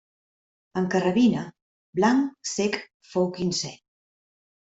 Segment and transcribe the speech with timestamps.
[0.79, 1.43] En carrabina,
[1.99, 2.79] blanc cec
[3.13, 3.73] fou quinzè.